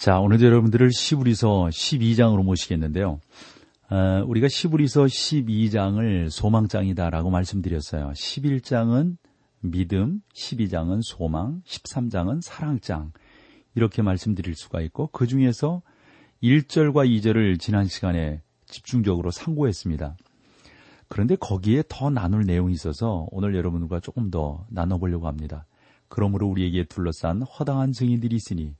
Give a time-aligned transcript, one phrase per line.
[0.00, 3.20] 자, 오늘도 여러분들을 시부리서 12장으로 모시겠는데요.
[3.90, 8.10] 어, 우리가 시부리서 12장을 소망장이다라고 말씀드렸어요.
[8.12, 9.18] 11장은
[9.60, 13.12] 믿음, 12장은 소망, 13장은 사랑장.
[13.74, 15.82] 이렇게 말씀드릴 수가 있고, 그 중에서
[16.42, 20.16] 1절과 2절을 지난 시간에 집중적으로 상고했습니다.
[21.08, 25.66] 그런데 거기에 더 나눌 내용이 있어서 오늘 여러분과 조금 더 나눠보려고 합니다.
[26.08, 28.74] 그러므로 우리에게 둘러싼 허당한 증인들이 있으니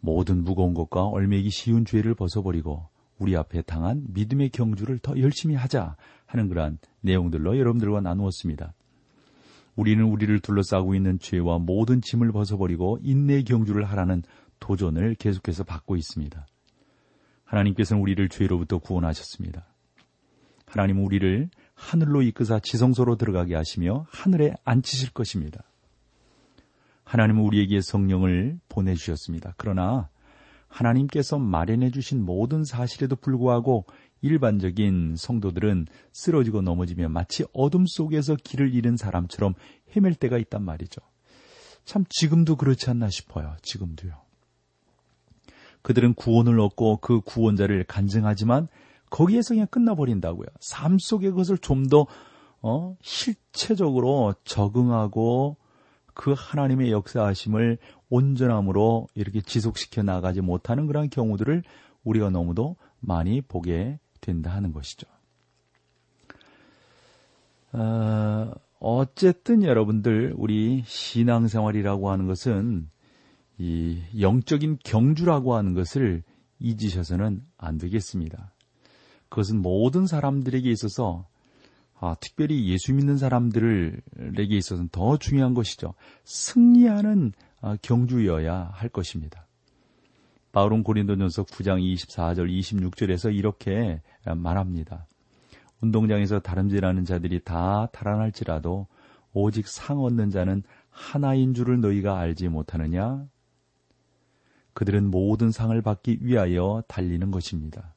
[0.00, 5.96] 모든 무거운 것과 얼매기 쉬운 죄를 벗어버리고 우리 앞에 당한 믿음의 경주를 더 열심히 하자
[6.26, 8.74] 하는 그러한 내용들로 여러분들과 나누었습니다.
[9.74, 14.22] 우리는 우리를 둘러싸고 있는 죄와 모든 짐을 벗어버리고 인내의 경주를 하라는
[14.60, 16.46] 도전을 계속해서 받고 있습니다.
[17.44, 19.66] 하나님께서는 우리를 죄로부터 구원하셨습니다.
[20.66, 25.62] 하나님은 우리를 하늘로 이끄사 지성소로 들어가게 하시며 하늘에 앉히실 것입니다.
[27.08, 29.54] 하나님은 우리에게 성령을 보내주셨습니다.
[29.56, 30.10] 그러나
[30.68, 33.86] 하나님께서 마련해 주신 모든 사실에도 불구하고
[34.20, 39.54] 일반적인 성도들은 쓰러지고 넘어지며 마치 어둠 속에서 길을 잃은 사람처럼
[39.96, 41.00] 헤맬 때가 있단 말이죠.
[41.86, 43.56] 참 지금도 그렇지 않나 싶어요.
[43.62, 44.12] 지금도요.
[45.80, 48.68] 그들은 구원을 얻고 그 구원자를 간증하지만
[49.08, 50.48] 거기에서 그냥 끝나버린다고요.
[50.60, 52.06] 삶 속의 것을 좀더
[52.60, 55.56] 어, 실체적으로 적응하고
[56.18, 57.78] 그 하나님의 역사하심을
[58.10, 61.62] 온전함으로 이렇게 지속시켜 나가지 못하는 그런 경우들을
[62.02, 65.06] 우리가 너무도 많이 보게 된다 하는 것이죠.
[67.72, 72.90] 어, 어쨌든 여러분들 우리 신앙생활이라고 하는 것은
[73.58, 76.24] 이 영적인 경주라고 하는 것을
[76.58, 78.52] 잊으셔서는 안 되겠습니다.
[79.28, 81.28] 그것은 모든 사람들에게 있어서
[82.00, 85.94] 아, 특별히 예수 믿는 사람들에게 있어서는 더 중요한 것이죠.
[86.24, 89.46] 승리하는 아, 경주여야 할 것입니다.
[90.52, 95.06] 바울은 고린도전서 9장 24절 26절에서 이렇게 말합니다.
[95.80, 98.86] 운동장에서 다름질하는 자들이 다 달아날지라도
[99.32, 103.26] 오직 상 얻는 자는 하나인 줄을 너희가 알지 못하느냐?
[104.72, 107.94] 그들은 모든 상을 받기 위하여 달리는 것입니다.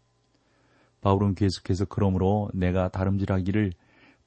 [1.01, 3.73] 바울은 계속해서 그러므로 내가 다름질하기를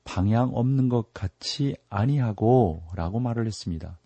[0.05, 3.99] 방향 없는 것 같이 아니하고 라고 말을 했습니다.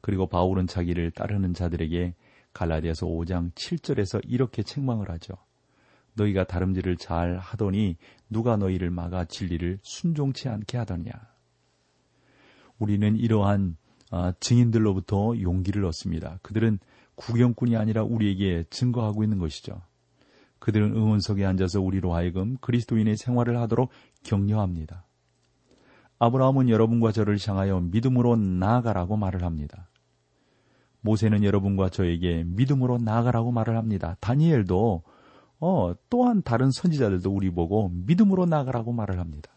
[0.00, 2.14] 그리고 바울은 자기를 따르는 자들에게
[2.52, 5.34] 갈라디아서 5장 7절에서 이렇게 책망을 하죠.
[6.14, 7.96] 너희가 다름질을 잘 하더니
[8.28, 11.12] 누가 너희를 막아 진리를 순종치 않게 하더냐.
[12.78, 13.76] 우리는 이러한
[14.10, 16.38] 아, 증인들로부터 용기를 얻습니다.
[16.42, 16.78] 그들은
[17.16, 19.80] 구경꾼이 아니라 우리에게 증거하고 있는 것이죠.
[20.64, 23.90] 그들은 응원석에 앉아서 우리로 하여금 그리스도인의 생활을 하도록
[24.22, 25.04] 격려합니다.
[26.18, 29.90] 아브라함은 여러분과 저를 향하여 믿음으로 나아가라고 말을 합니다.
[31.02, 34.16] 모세는 여러분과 저에게 믿음으로 나아가라고 말을 합니다.
[34.20, 35.02] 다니엘도
[35.60, 39.50] 어, 또한 다른 선지자들도 우리 보고 믿음으로 나아가라고 말을 합니다.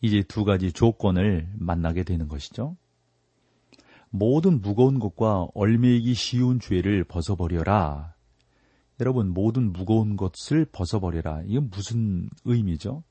[0.00, 2.76] 이제 두 가지 조건을 만나게 되는 것이죠.
[4.10, 8.11] 모든 무거운 것과 얼매이기 쉬운 죄를 벗어버려라.
[9.00, 11.42] 여러분 모든 무거운 것을 벗어버려라.
[11.46, 13.02] 이건 무슨 의미죠?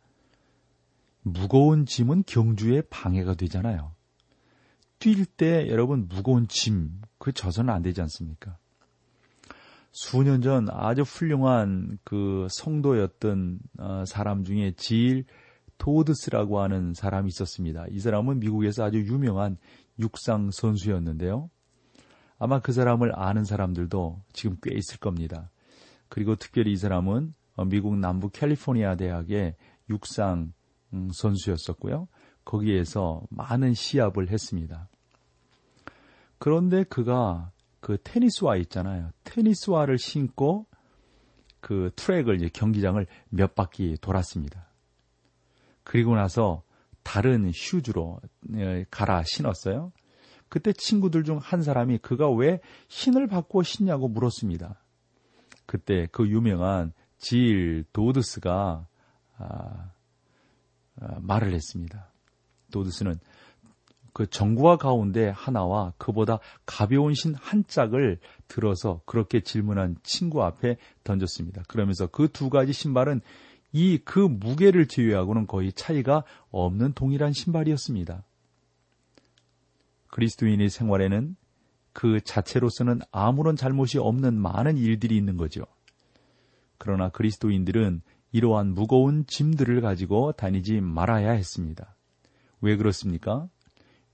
[1.24, 3.94] 무거운 짐은 경주에 방해가 되잖아요.
[5.00, 8.58] 뛸 때 여러분 무거운 짐, 그 져서는 안 되지 않습니까?
[9.92, 15.25] 수년 전 아주 훌륭한 그 성도였던 어, 사람 중에 질
[15.78, 17.86] 도드스라고 하는 사람이 있었습니다.
[17.90, 19.58] 이 사람은 미국에서 아주 유명한
[20.00, 21.50] 육상 선수였는데요.
[22.38, 25.50] 아마 그 사람을 아는 사람들도 지금 꽤 있을 겁니다.
[26.12, 29.56] 그리고 특별히 이 사람은 어, 미국 남부 캘리포니아 대학의
[29.90, 30.52] 육상
[30.94, 32.10] 음, 선수였었고요.
[32.44, 34.90] 거기에서 많은 시합을 했습니다.
[36.38, 39.12] 그런데 그가 그 테니스화 있잖아요.
[39.24, 40.66] 테니스화를 신고
[41.62, 44.68] 그 트랙을 경기장을 몇 바퀴 돌았습니다.
[45.86, 46.62] 그리고 나서
[47.04, 48.19] 다른 슈즈로
[48.58, 49.94] 예, 갈아 신었어요.
[50.50, 52.60] 그때 친구들 중 한 사람이 그가 왜
[52.90, 54.81] 신을 바꾸어 신냐고 물었습니다.
[55.71, 58.85] 그때 그 유명한 질 도드스가
[59.38, 59.91] 아,
[61.00, 62.12] 아, 말을 했습니다.
[62.73, 63.18] 도드스는
[64.12, 68.19] 그 정구와 가운데 하나와 그보다 가벼운 신 한 짝을
[68.50, 70.75] 들어서 그렇게 질문한 친구 앞에
[71.06, 71.63] 던졌습니다.
[71.69, 73.21] 그러면서 그 두 가지 신발은
[73.71, 78.25] 이 그 무게를 제외하고는 거의 차이가 없는 동일한 신발이었습니다.
[80.09, 81.38] 그리스도인의 생활에는
[81.93, 85.63] 그 자체로서는 아무런 잘못이 없는 많은 일들이 있는 거죠.
[86.77, 88.01] 그러나 그리스도인들은
[88.31, 91.95] 이러한 무거운 짐들을 가지고 다니지 말아야 했습니다.
[92.61, 93.47] 왜 그렇습니까?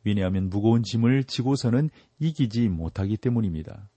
[0.03, 1.89] 왜냐하면 무거운 짐을 지고서는
[2.19, 3.89] 이기지 못하기 때문입니다.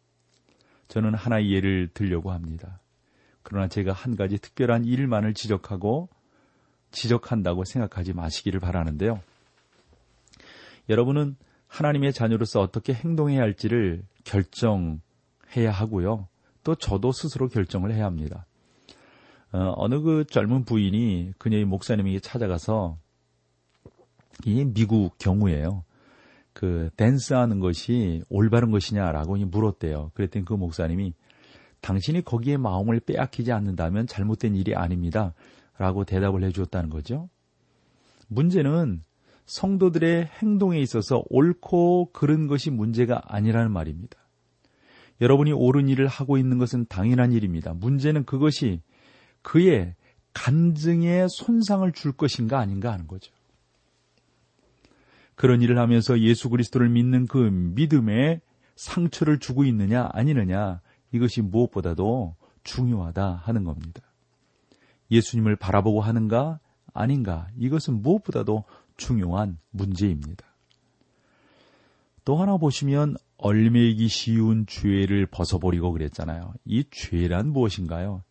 [0.88, 2.80] 저는 하나의 예를 들려고 합니다.
[3.42, 6.08] 그러나 제가 한 가지 특별한 일만을 지적하고
[6.90, 9.20] 지적한다고 생각하지 마시기를 바라는데요.
[10.88, 11.36] 여러분은
[11.70, 16.28] 하나님의 자녀로서 어떻게 행동해야 할지를 결정해야 하고요.
[16.64, 18.44] 또 저도 스스로 결정을 해야 합니다.
[19.52, 22.98] 어, 느그 젊은 부인이 그녀의 목사님에게 찾아가서
[24.44, 25.84] 이 미국 경우에요.
[26.52, 30.10] 그 댄스하는 것이 올바른 것이냐라고 물었대요.
[30.14, 31.14] 그랬더니 그 목사님이
[31.80, 35.34] 당신이 거기에 마음을 빼앗기지 않는다면 잘못된 일이 아닙니다.
[35.78, 37.30] 라고 대답을 해주었다는 거죠.
[38.28, 39.02] 문제는
[39.46, 44.16] 성도들의 행동에 있어서 옳고 그른 것이 문제가 아니라는 말입니다.
[45.20, 47.74] 여러분이 옳은 일을 하고 있는 것은 당연한 일입니다.
[47.74, 48.80] 문제는 그것이
[49.42, 49.94] 그의
[50.32, 53.32] 간증에 손상을 줄 것인가 아닌가 하는 거죠.
[55.34, 58.40] 그런 일을 하면서 예수 그리스도를 믿는 그 믿음에
[58.76, 60.80] 상처를 주고 있느냐 아니느냐
[61.12, 64.02] 이것이 무엇보다도 중요하다 하는 겁니다.
[65.10, 66.60] 예수님을 바라보고 하는가
[66.92, 68.64] 아닌가 이것은 무엇보다도
[69.00, 70.44] 중요한 문제입니다.
[72.24, 76.52] 또 하나 보시면 얼매기 쉬운 죄를 벗어버리고 그랬잖아요.
[76.66, 78.22] 이 죄란 무엇인가요?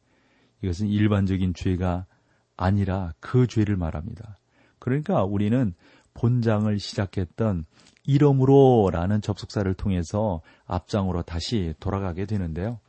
[0.62, 2.06] 이것은 일반적인 죄가
[2.56, 4.38] 아니라 그 죄를 말합니다.
[4.77, 5.74] 그러니까 우리는
[6.13, 7.66] 본장을 시작했던
[8.06, 12.80] 이름으로 라는 접속사를 통해서 앞장으로 다시 돌아가게 되는데요.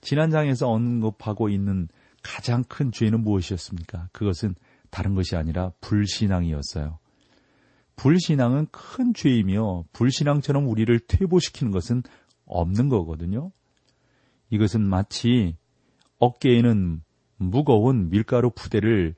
[0.00, 1.88] 지난 장에서 언급하고 있는
[2.22, 4.08] 가장 큰 죄는 무엇이었습니까?
[4.12, 4.54] 그것은
[4.90, 6.98] 다른 것이 아니라 불신앙이었어요.
[7.96, 12.02] 불신앙은 큰 죄이며 불신앙처럼 우리를 퇴보시키는 것은
[12.46, 13.50] 없는 거거든요.
[14.50, 15.56] 이것은 마치
[16.18, 17.02] 어깨에는
[17.36, 19.14] 무거운 밀가루 푸대를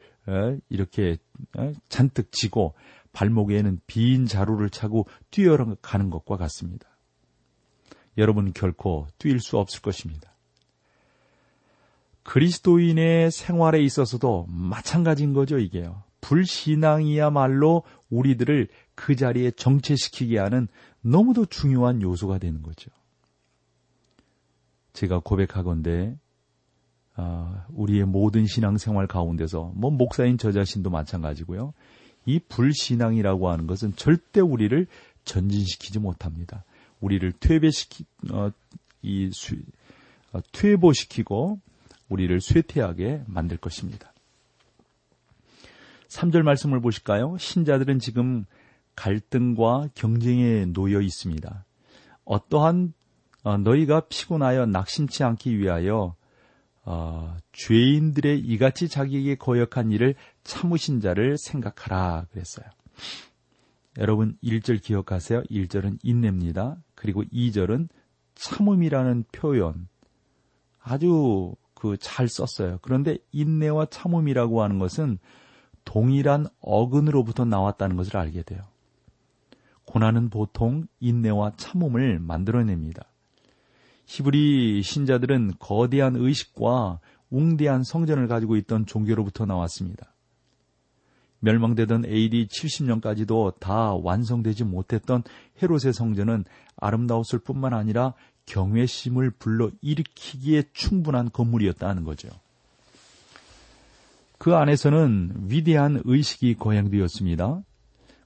[0.69, 1.17] 이렇게
[1.89, 2.75] 잔뜩 지고
[3.13, 6.89] 발목에는 빈 자루를 차고 뛰어가는 것과 같습니다.
[8.19, 10.35] 여러분 결코 뛸 수 없을 것입니다.
[12.23, 16.03] 그리스도인의 생활에 있어서도 마찬가지인 거죠, 이게요.
[16.21, 20.69] 불신앙이야말로 우리들을 그 자리에 정체시키게 하는
[21.01, 22.91] 너무도 중요한 요소가 되는 거죠.
[24.93, 26.17] 제가 고백하건대
[27.17, 31.73] 아, 우리의 모든 신앙생활 가운데서 뭐 목사인 저 자신도 마찬가지고요.
[32.27, 34.87] 이 불신앙이라고 하는 것은 절대 우리를
[35.25, 36.65] 전진시키지 못합니다.
[37.01, 38.51] 우리를 퇴배시키, 어,
[39.03, 39.57] 이 수,
[40.33, 41.59] 어, 퇴보시키고
[42.11, 44.13] 우리를 쇠퇴하게 만들 것입니다.
[46.09, 47.39] 3절 말씀을 보실까요?
[47.39, 48.45] 신자들은 지금
[48.97, 51.65] 갈등과 경쟁에 놓여 있습니다.
[52.25, 52.93] 어떠한
[53.43, 56.15] 어, 너희가 피곤하여 낙심치 않기 위하여
[56.85, 62.67] 어, 죄인들의 이같이 자기에게 거역한 일을 참으신 자를 생각하라 그랬어요.
[63.99, 65.43] 여러분 1절 기억하세요.
[65.45, 66.77] 1절은 인내입니다.
[66.95, 67.89] 그리고 2절은
[68.35, 69.89] 참음이라는 표현
[70.83, 72.79] 아주 그 잘 썼어요.
[72.83, 75.19] 그런데 인내와 참음이라고 하는 것은
[75.85, 78.65] 동일한 어근으로부터 나왔다는 것을 알게 돼요.
[79.87, 83.07] 고난은 보통 인내와 참음을 만들어냅니다.
[84.05, 90.13] 히브리 신자들은 거대한 의식과 웅대한 성전을 가지고 있던 종교로부터 나왔습니다.
[91.39, 95.23] 멸망되던 AD 70년까지도 다 완성되지 못했던
[95.63, 96.45] 헤롯의 성전은
[96.77, 98.13] 아름다웠을 뿐만 아니라
[98.51, 102.29] 경외심을 불러 일으키기에 충분한 건물이었다는 거죠.
[104.39, 107.63] 그 안에서는 위대한 의식이 거행되었습니다.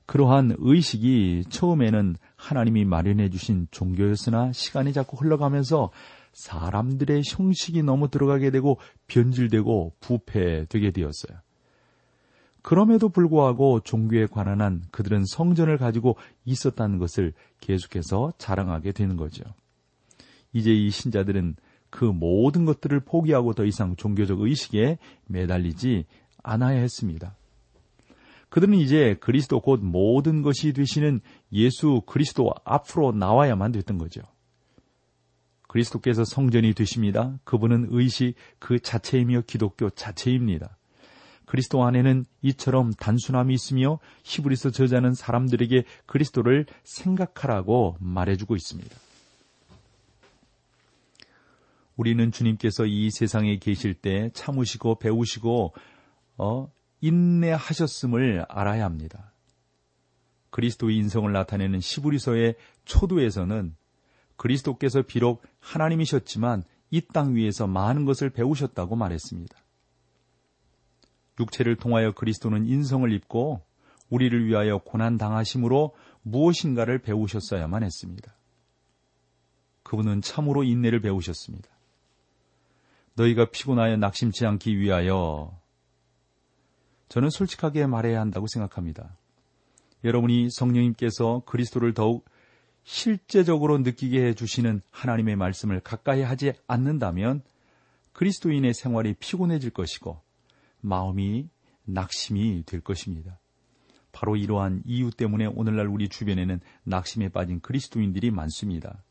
[0.07, 5.90] 그러한 의식이 처음에는 하나님이 마련해 주신 종교였으나 시간이 자꾸 흘러가면서
[6.33, 11.38] 사람들의 형식이 너무 들어가게 되고 변질되고 부패되게 되었어요.
[12.62, 16.16] 그럼에도 불구하고 종교에 관한 한 그들은 성전을 가지고
[16.47, 19.45] 있었다는 것을 계속해서 자랑하게 되는 거죠.
[20.55, 21.57] 이제 이 신자들은
[21.91, 26.07] 그 모든 것들을 포기하고 더 이상 종교적 의식에 매달리지
[26.43, 27.37] 않아야 했습니다.
[28.49, 31.21] 그들은 이제 그리스도 곧 모든 것이 되시는
[31.53, 34.23] 예수 그리스도 앞으로 나와야만 됐던 거죠.
[35.69, 37.37] 그리스도께서 성전이 되십니다.
[37.43, 40.77] 그분은 의식 그 자체이며 기독교 자체입니다.
[41.47, 48.97] 그리스도 안에는 이처럼 단순함이 있으며 히브리서 저자는 사람들에게 그리스도를 생각하라고 말해주고 있습니다.
[51.97, 55.75] 우리는 주님께서 이 세상에 계실 때 참으시고 배우시고
[56.37, 59.33] 어, 인내하셨음을 알아야 합니다.
[60.51, 63.77] 그리스도의 인성을 나타내는 시브리서의 초도에서는
[64.37, 69.57] 그리스도께서 비록 하나님이셨지만 이 땅 위에서 많은 것을 배우셨다고 말했습니다.
[71.41, 73.63] 육체를 통하여 그리스도는 인성을 입고
[74.11, 78.37] 우리를 위하여 고난 당하심으로 무엇인가를 배우셨어야만 했습니다.
[79.83, 81.69] 그분은 참으로 인내를 배우셨습니다.
[83.14, 85.59] 너희가 피곤하여 낙심치 않기 위하여
[87.09, 89.16] 저는 솔직하게 말해야 한다고 생각합니다.
[90.02, 92.25] 여러분이 성령님께서 그리스도를 더욱
[92.83, 97.42] 실제적으로 느끼게 해주시는 하나님의 말씀을 가까이 하지 않는다면
[98.12, 100.21] 그리스도인의 생활이 피곤해질 것이고
[100.80, 101.49] 마음이
[101.85, 103.38] 낙심이 될 것입니다.
[104.12, 109.02] 바로 이러한 이유 때문에 오늘날 우리 주변에는 낙심에 빠진 그리스도인들이 많습니다.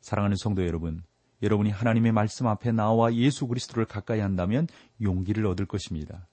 [0.00, 1.02] 사랑하는 성도 여러분,
[1.42, 4.66] 여러분이 하나님의 말씀 앞에 나와 예수 그리스도를 가까이 한다면
[5.00, 6.26] 용기를 얻을 것입니다.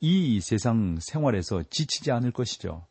[0.00, 2.86] 이 세상 생활에서 지치지 않을 것이죠.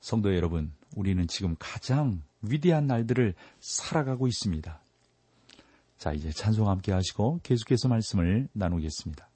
[0.00, 4.80] 성도 여러분, 우리는 지금 가장 위대한 날들을 살아가고 있습니다.
[5.98, 9.28] 자, 이제 찬송 함께 하시고 계속해서 말씀을 나누겠습니다.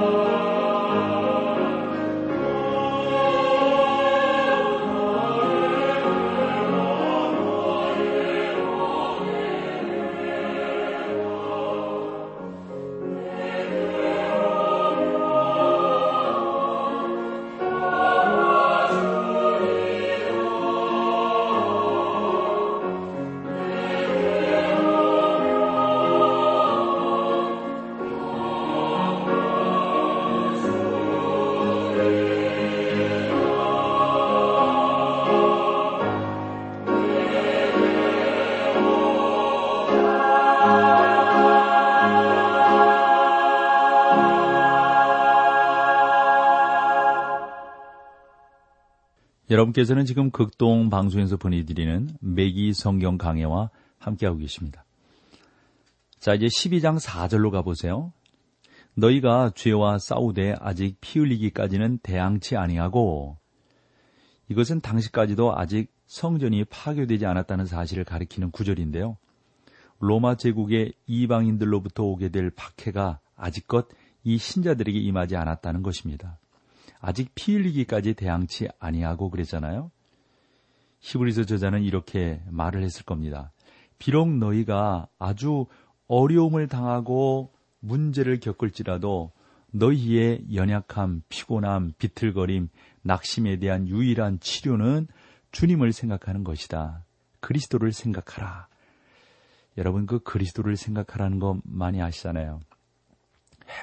[0.00, 0.53] Lord.
[49.50, 54.84] 여러분께서는 지금 극동 방송에서 보내드리는 매기 성경 강해와 함께하고 계십니다.
[56.18, 58.12] 자, 이제 12장 4절로 가보세요.
[58.94, 63.36] 너희가 죄와 싸우되 아직 피 흘리기까지는 대항치 아니하고
[64.48, 69.18] 이것은 당시까지도 아직 성전이 파괴되지 않았다는 사실을 가리키는 구절인데요.
[69.98, 73.88] 로마 제국의 이방인들로부터 오게 될 박해가 아직껏
[74.22, 76.38] 이 신자들에게 임하지 않았다는 것입니다.
[77.06, 79.90] 아직 피 흘리기까지 대항치 아니하고 그랬잖아요.
[81.00, 83.52] 히브리서 저자는 이렇게 말을 했을 겁니다.
[83.98, 85.66] 비록 너희가 아주
[86.08, 89.32] 어려움을 당하고 문제를 겪을지라도
[89.70, 92.70] 너희의 연약함, 피곤함, 비틀거림,
[93.02, 95.06] 낙심에 대한 유일한 치료는
[95.52, 97.04] 주님을 생각하는 것이다.
[97.40, 98.66] 그리스도를 생각하라.
[99.76, 102.60] 여러분 그 그리스도를 생각하라는 거 많이 아시잖아요.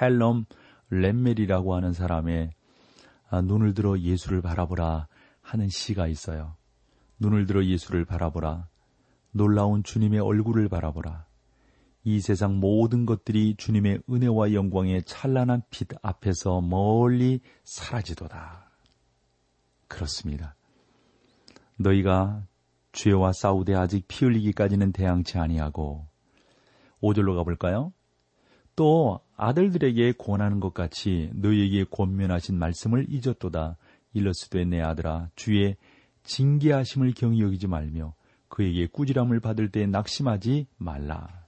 [0.00, 0.44] 헬럼
[0.90, 2.61] 렘멜이라고 하는 사람의 아,
[3.40, 5.08] 눈을 들어 예수를 바라보라
[5.40, 6.56] 하는 시가 있어요.
[7.18, 8.68] 눈을 들어 예수를 바라보라.
[9.30, 11.26] 놀라운 주님의 얼굴을 바라보라.
[12.04, 18.70] 이 세상 모든 것들이 주님의 은혜와 영광의 찬란한 빛 앞에서 멀리 사라지도다.
[19.86, 20.56] 그렇습니다.
[21.78, 22.44] 너희가
[22.92, 26.06] 죄와 싸우되 아직 피 흘리기까지는 대항치 아니하고
[27.00, 27.92] 5절로 가볼까요?
[28.74, 33.76] 또 아들들에게 권하는 것 같이 너희에게 권면하신 말씀을 잊었도다.
[34.14, 35.76] 일러스되 내 아들아 주의
[36.22, 38.14] 징계하심을 경히 여기지 말며
[38.46, 41.42] 그에게 꾸지람을 받을 때 낙심하지 말라.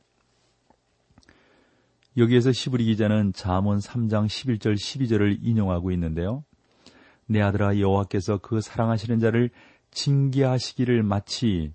[2.17, 6.43] 여기에서 시브리 기자는 잠언 3장 11절 12절을 인용하고 있는데요.
[7.27, 9.51] 내 아들아 여호와께서 그 사랑하시는 자를
[9.93, 11.73] 징계하시기를 마치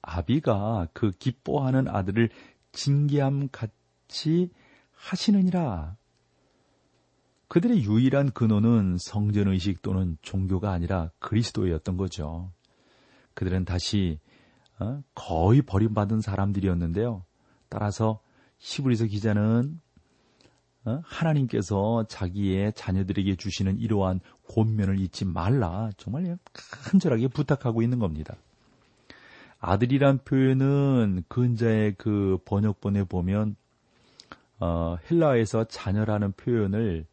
[0.00, 2.30] 아비가 그 기뻐하는 아들을
[2.72, 3.70] 징계함 같
[4.28, 4.50] 이
[4.92, 5.96] 하시느니라.
[7.48, 12.50] 그들의 유일한 근원은 성전의식 또는 종교가 아니라 그리스도였던 거죠.
[13.34, 14.18] 그들은 다시
[14.78, 17.24] 어, 거의 버림받은 사람들이었는데요.
[17.68, 18.20] 따라서
[18.58, 19.80] 시브리서 기자는
[20.84, 28.36] 어, 하나님께서 자기의 자녀들에게 주시는 이러한 권면을 잊지 말라 정말 간절하게 부탁하고 있는 겁니다.
[29.60, 33.54] 아들이란 표현은 근자의 그 번역본에 보면
[34.62, 37.04] 어, 헬라에서 자녀라는 표현을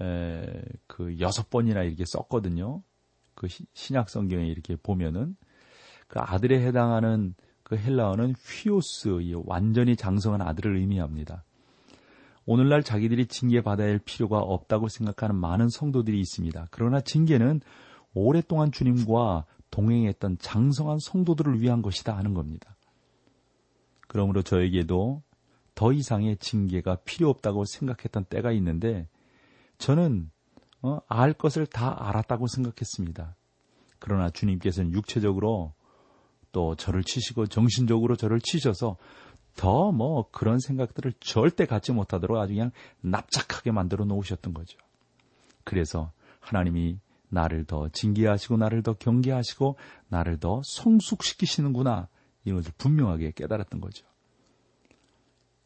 [0.00, 2.82] 에, 그 여섯 번이나 이렇게 썼거든요.
[3.36, 5.36] 그 신약 성경에 이렇게 보면은
[6.08, 9.10] 그 아들에 해당하는 그 헬라어는 휘오스,
[9.44, 11.44] 완전히 장성한 아들을 의미합니다.
[12.46, 16.66] 오늘날 자기들이 징계받아야 할 필요가 없다고 생각하는 많은 성도들이 있습니다.
[16.72, 17.60] 그러나 징계는
[18.12, 22.74] 오랫동안 주님과 동행했던 장성한 성도들을 위한 것이다 하는 겁니다.
[24.08, 25.22] 그러므로 저에게도
[25.78, 29.06] 더 이상의 징계가 필요 없다고 생각했던 때가 있는데
[29.78, 30.28] 저는
[30.82, 33.36] 어, 알 것을 다 알았다고 생각했습니다.
[34.00, 35.74] 그러나 주님께서는 육체적으로
[36.50, 38.96] 또 저를 치시고 정신적으로 저를 치셔서
[39.54, 44.78] 더 뭐 그런 생각들을 절대 갖지 못하도록 아주 그냥 납작하게 만들어 놓으셨던 거죠.
[45.62, 46.10] 그래서
[46.40, 49.76] 하나님이 나를 더 징계하시고 나를 더 경계하시고
[50.08, 52.08] 나를 더 성숙시키시는구나
[52.44, 54.08] 이런 것을 분명하게 깨달았던 거죠.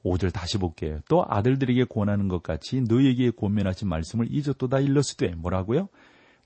[0.04, 1.00] 5절 다시 볼게요.
[1.08, 5.88] 또 아들들에게 권하는 것 같이 너에게 권면하신 말씀을 잊었도다 일러스되 뭐라고요?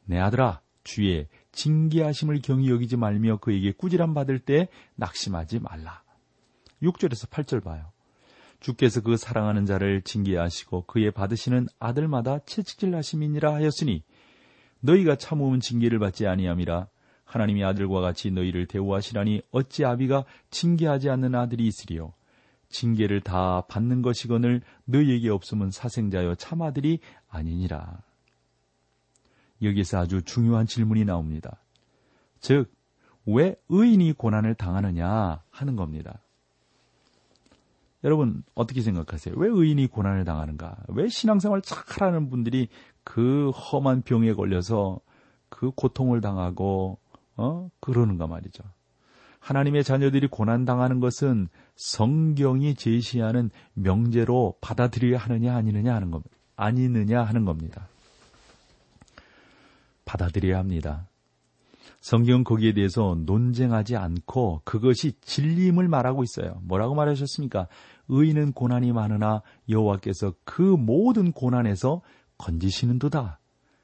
[0.05, 6.03] 내 아들아 주의 징계하심을 경히 여기지 말며 그에게 꾸지람 받을 때 낙심하지 말라.
[6.83, 7.93] 6절에서 8절 봐요.
[8.61, 14.03] 주께서 그 사랑하는 자를 징계하시고 그의 받으시는 아들마다 채찍질 하심이니라 하였으니
[14.81, 16.89] 너희가 참으면 징계를 받지 아니함이라
[17.25, 22.15] 하나님이 아들과 같이 너희를 대우하시라니 어찌 아비가 징계하지 않는 아들이 있으리요
[22.69, 28.03] 징계를 다 받는 것이거늘 너희에게 없으면 사생자여 참아들이 아니니라.
[29.63, 31.63] 여기서 아주 중요한 질문이 나옵니다.
[32.41, 32.73] 즉,
[33.25, 36.21] 왜 의인이 고난을 당하느냐 하는 겁니다.
[38.05, 39.35] 여러분, 어떻게 생각하세요?
[39.37, 40.77] 왜 의인이 고난을 당하는가?
[40.89, 42.69] 왜 신앙생활 착하라는 분들이
[43.03, 45.01] 그 험한 병에 걸려서
[45.49, 46.99] 그 고통을 당하고,
[47.37, 47.71] 어?
[47.81, 48.63] 그러는가 말이죠.
[49.47, 56.37] 하나님의 자녀들이 고난당하는 것은 성경이 제시하는 명제로 받아들여야 하느냐 아니느냐 하는 겁니다.
[56.57, 57.89] 아니느냐 하는 겁니다.
[60.05, 61.07] 받아들여야 합니다.
[62.01, 66.61] 성경은 거기에 대해서 논쟁하지 않고 그것이 진리임을 말하고 있어요.
[66.65, 67.69] 뭐라고 말하셨습니까?
[68.09, 72.03] 의인은 고난이 많으나 여호와께서 그 모든 고난에서
[72.39, 73.39] 건지시는도다.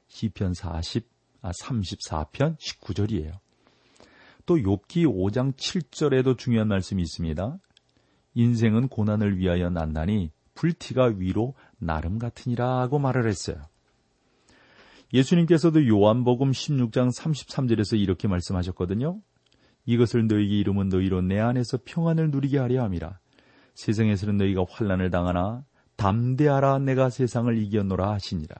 [0.07, 1.09] 시편 40,
[1.41, 3.42] 아, 34편 19절이에요.
[4.45, 7.57] 또 욥기 5장 7절에도 중요한 말씀이 있습니다.
[8.35, 13.57] 인생은 고난을 위하여 난나니 불티가 위로 나름 같으니라고 말을 했어요.
[15.13, 19.21] 예수님께서도 요한복음 16장 33절에서 이렇게 말씀하셨거든요.
[19.85, 23.19] 이것을 너희에게 이름은 너희로 내 안에서 평안을 누리게 하려 함이라.
[23.75, 25.63] 세상에서는 너희가 환란을 당하나
[25.95, 28.55] 담대하라 내가 세상을 이겼노라 하시니라.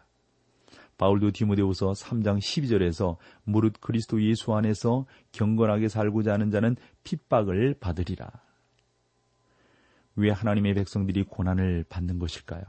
[0.97, 8.29] 바울도 디모데후서 3장 12절에서 무릇 그리스도 예수 안에서 경건하게 살고자 하는 자는 핍박을 받으리라.
[10.15, 12.63] 왜 하나님의 백성들이 고난을 받는 것일까요?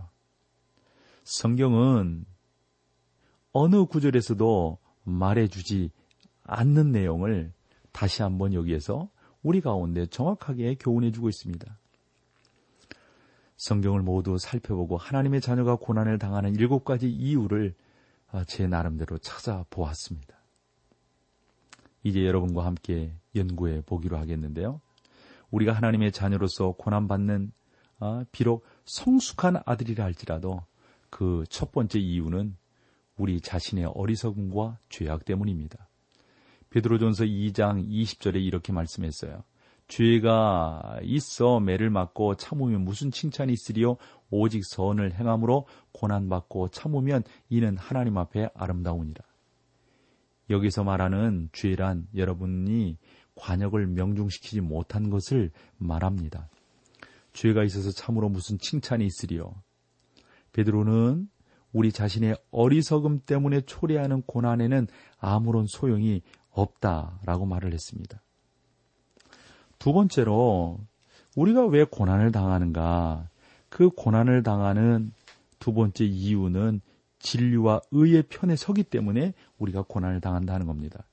[1.24, 2.24] 성경은
[3.52, 5.90] 어느 구절에서도 말해주지
[6.44, 7.52] 않는 내용을
[7.92, 9.08] 다시 한번 여기에서
[9.42, 11.78] 우리 가운데 정확하게 교훈해주고 있습니다.
[13.56, 17.83] 성경을 모두 살펴보고 하나님의 자녀가 고난을 당하는 일곱 가지 이유를 아,
[18.42, 20.34] 제 나름대로 찾아보았습니다.
[22.02, 24.80] 이제 여러분과 함께 연구해 보기로 하겠는데요.
[25.52, 27.52] 우리가 하나님의 자녀로서 고난받는
[28.00, 30.64] 아, 비록 성숙한 아들이라 할지라도
[31.10, 32.56] 그 첫 번째 이유는
[33.16, 35.88] 우리 자신의 어리석음과 죄악 때문입니다.
[36.70, 39.44] 베드로전서 2장 20절에 이렇게 말씀했어요.
[39.88, 43.96] 죄가 있어 매를 맞고 참으면 무슨 칭찬이 있으리요
[44.30, 49.24] 오직 선을 행함으로 고난받고 참으면 이는 하나님 앞에 아름다우니라.
[50.50, 52.98] 여기서 말하는 죄란 여러분이
[53.34, 56.48] 관역을 명중시키지 못한 것을 말합니다.
[57.32, 59.54] 죄가 있어서 참으로 무슨 칭찬이 있으리요.
[60.52, 61.28] 베드로는
[61.72, 64.86] 우리 자신의 어리석음 때문에 초래하는 고난에는
[65.18, 68.22] 아무런 소용이 없다라고 말을 했습니다.
[69.84, 70.78] 두 번째로
[71.36, 73.28] 우리가 왜 고난을 당하는가?
[73.68, 75.12] 그 고난을 당하는
[75.58, 76.80] 두 번째 이유는
[77.18, 81.04] 진리와 의의 편에 서기 때문에 우리가 고난을 당한다는 겁니다.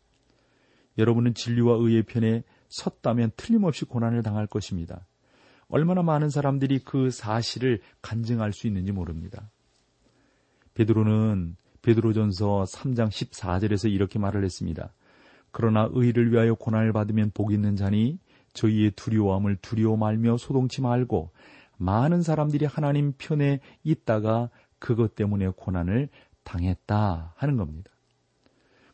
[0.98, 5.06] 여러분은 진리와 의의 편에 섰다면 틀림없이 고난을 당할 것입니다.
[5.68, 9.52] 얼마나 많은 사람들이 그 사실을 간증할 수 있는지 모릅니다.
[10.76, 14.94] 베드로는 베드로전서 3장 14절에서 이렇게 말을 했습니다.
[15.52, 18.18] 그러나 의를 위하여 고난을 받으면 복 있는 자니
[18.54, 21.32] 저희의 두려움을 두려워 말며 소동치 말고
[21.78, 26.10] 많은 사람들이 하나님 편에 있다가 그것 때문에 고난을
[26.44, 27.92] 당했다 하는 겁니다.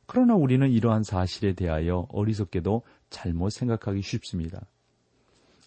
[0.06, 4.66] 그러나 우리는 이러한 사실에 대하여 어리석게도 잘못 생각하기 쉽습니다.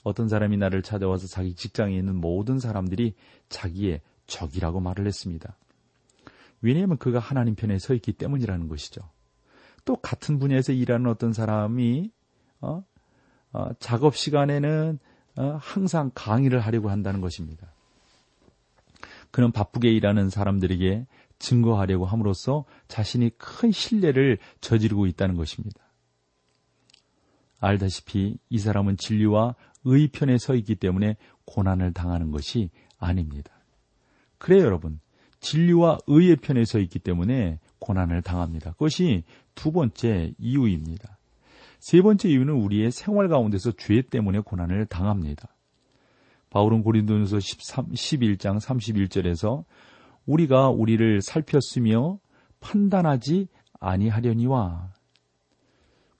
[0.02, 3.14] 어떤 사람이 나를 찾아와서 자기 직장에 있는 모든 사람들이
[3.50, 5.56] 자기의 적이라고 말을 했습니다.
[6.62, 9.02] 왜냐하면 그가 하나님 편에 서 있기 때문이라는 것이죠.
[9.84, 12.10] 또 같은 분야에서 일하는 어떤 사람이
[12.60, 12.84] 어?
[13.52, 14.98] 어, 작업 시간에는
[15.36, 17.72] 어, 항상 강의를 하려고 한다는 것입니다.
[19.30, 21.06] 그는 바쁘게 일하는 사람들에게
[21.38, 25.80] 증거하려고 함으로써 자신이 큰 신뢰를 저지르고 있다는 것입니다.
[27.60, 33.50] 알다시피 이 사람은 진리와 의 편에 서 있기 때문에 고난을 당하는 것이 아닙니다.
[34.38, 35.00] 그래요, 여러분.
[35.40, 38.72] 진리와 의의 편에 서 있기 때문에 고난을 당합니다.
[38.72, 41.18] 그것이 두 번째 이유입니다.
[41.80, 45.48] 세 번째 이유는 우리의 생활 가운데서 죄 때문에 고난을 당합니다.
[46.50, 49.64] 바울은 고린도전서 13, 11장 31절에서
[50.26, 52.18] 우리가 우리를 살폈으며
[52.60, 53.48] 판단하지
[53.80, 54.92] 아니하려니와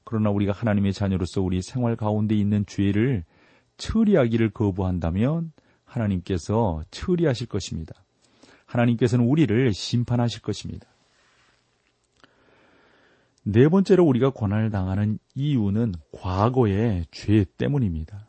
[0.04, 3.24] 그러나 우리가 하나님의 자녀로서 우리 생활 가운데 있는 죄를
[3.76, 5.52] 처리하기를 거부한다면
[5.84, 7.92] 하나님께서 처리하실 것입니다.
[8.64, 10.88] 하나님께서는 우리를 심판하실 것입니다.
[13.52, 18.28] 네 번째로 우리가 고난을 당하는 이유는 과거의 죄 때문입니다.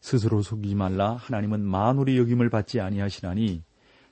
[0.00, 3.62] 스스로 속이지 말라 하나님은 만물의 여김을 받지 아니하시나니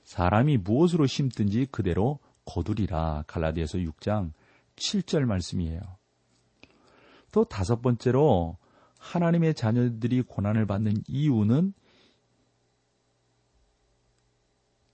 [0.03, 4.33] 사람이 무엇으로 심든지 그대로 거두리라 갈라디아서 6장
[4.75, 5.79] 7절 말씀이에요.
[7.31, 8.57] 또 다섯 번째로
[8.99, 11.73] 하나님의 자녀들이 고난을 받는 이유는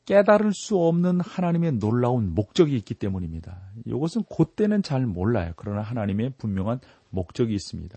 [0.10, 3.62] 깨달을 수 없는 하나님의 놀라운 목적이 있기 때문입니다.
[3.86, 5.54] 이것은 그때는 잘 몰라요.
[5.56, 6.80] 그러나 하나님의 분명한
[7.12, 7.96] 목적이 있습니다.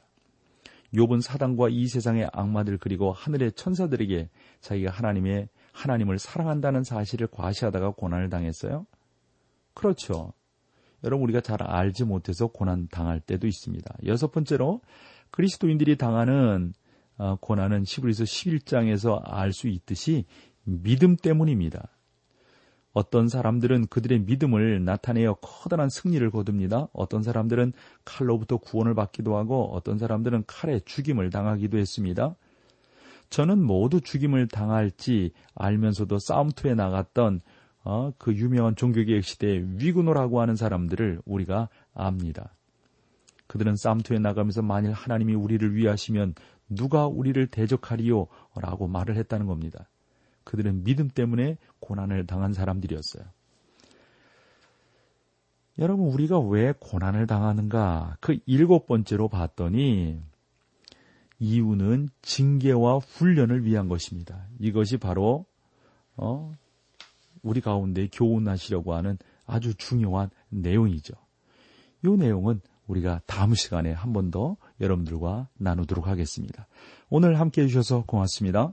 [0.92, 4.28] 욥은 사단과 이 세상의 악마들 그리고 하늘의 천사들에게
[4.60, 8.84] 자기가 하나님의 하나님을 사랑한다는 사실을 과시하다가 고난을 당했어요.
[9.72, 10.34] 그렇죠.
[11.04, 13.96] 여러분 우리가 잘 알지 못해서 고난 당할 때도 있습니다.
[14.04, 14.82] 여섯 번째로
[15.30, 16.74] 그리스도인들이 당하는
[17.16, 20.26] 어, 고난은 시브리서 11장에서 알 수 있듯이
[20.64, 21.88] 믿음 때문입니다.
[22.92, 26.88] 어떤 사람들은 그들의 믿음을 나타내어 커다란 승리를 거둡니다.
[26.92, 27.72] 어떤 사람들은
[28.04, 32.36] 칼로부터 구원을 받기도 하고 어떤 사람들은 칼에 죽임을 당하기도 했습니다.
[33.30, 37.40] 저는 모두 죽임을 당할지 알면서도 싸움터에 나갔던
[37.84, 42.54] 어, 그 유명한 종교개혁 시대의 위구노라고 하는 사람들을 우리가 압니다.
[43.46, 46.34] 그들은 싸움터에 나가면서 만일 하나님이 우리를 위하시면
[46.68, 48.26] 누가 우리를 대적하리요?
[48.56, 49.88] 라고 말을 했다는 겁니다.
[50.44, 53.24] 그들은 믿음 때문에 고난을 당한 사람들이었어요.
[55.78, 58.16] 여러분, 우리가 왜 고난을 당하는가?
[58.20, 60.20] 그 일곱 번째로 봤더니,
[61.38, 64.46] 이유는 징계와 훈련을 위한 것입니다.
[64.60, 65.46] 이것이 바로,
[66.16, 66.52] 어,
[67.42, 71.14] 우리 가운데 교훈하시려고 하는 아주 중요한 내용이죠.
[72.04, 76.66] 이 내용은 우리가 다음 시간에 한 번 더 여러분들과 나누도록 하겠습니다.
[77.10, 78.72] 오늘 함께 해주셔서 고맙습니다.